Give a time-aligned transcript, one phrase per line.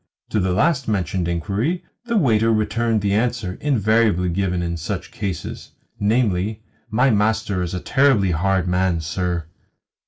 [0.31, 5.73] To the last mentioned inquiry the waiter returned the answer invariably given in such cases
[5.99, 9.45] namely, "My master is a terribly hard man, sir."